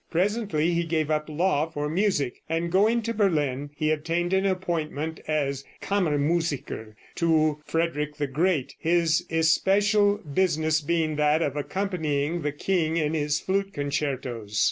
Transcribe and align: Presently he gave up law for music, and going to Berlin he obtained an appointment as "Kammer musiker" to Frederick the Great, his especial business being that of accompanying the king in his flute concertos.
Presently 0.09 0.73
he 0.73 0.83
gave 0.83 1.11
up 1.11 1.29
law 1.29 1.69
for 1.69 1.87
music, 1.87 2.41
and 2.49 2.71
going 2.71 3.03
to 3.03 3.13
Berlin 3.13 3.69
he 3.75 3.91
obtained 3.91 4.33
an 4.33 4.47
appointment 4.47 5.19
as 5.27 5.63
"Kammer 5.79 6.17
musiker" 6.17 6.95
to 7.13 7.61
Frederick 7.67 8.17
the 8.17 8.25
Great, 8.25 8.73
his 8.79 9.23
especial 9.29 10.17
business 10.17 10.81
being 10.81 11.17
that 11.17 11.43
of 11.43 11.55
accompanying 11.55 12.41
the 12.41 12.51
king 12.51 12.97
in 12.97 13.13
his 13.13 13.39
flute 13.39 13.73
concertos. 13.75 14.59